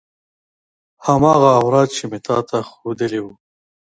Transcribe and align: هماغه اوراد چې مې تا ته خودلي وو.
هماغه 1.05 1.49
اوراد 1.61 1.89
چې 1.97 2.03
مې 2.09 2.19
تا 2.27 2.37
ته 2.49 2.57
خودلي 2.71 3.19
وو. 3.21 3.33